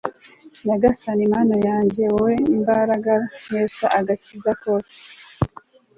[0.65, 3.13] nyagasani mana yanjye, wowe mbaraga
[3.45, 4.97] nkesha agakiza kose